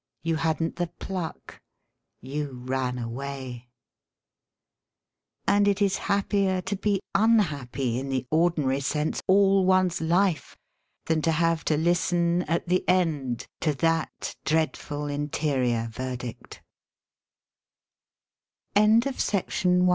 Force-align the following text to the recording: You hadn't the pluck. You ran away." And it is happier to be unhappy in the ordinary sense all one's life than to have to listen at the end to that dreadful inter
You 0.23 0.37
hadn't 0.37 0.77
the 0.77 0.87
pluck. 0.97 1.61
You 2.21 2.53
ran 2.65 2.97
away." 2.97 3.67
And 5.45 5.67
it 5.67 5.79
is 5.79 5.97
happier 6.09 6.59
to 6.59 6.75
be 6.75 7.01
unhappy 7.13 7.99
in 7.99 8.09
the 8.09 8.25
ordinary 8.31 8.79
sense 8.79 9.21
all 9.27 9.63
one's 9.63 10.01
life 10.01 10.57
than 11.05 11.21
to 11.21 11.31
have 11.31 11.63
to 11.65 11.77
listen 11.77 12.41
at 12.49 12.67
the 12.67 12.83
end 12.89 13.45
to 13.59 13.75
that 13.75 14.35
dreadful 14.43 15.05
inter 15.05 15.87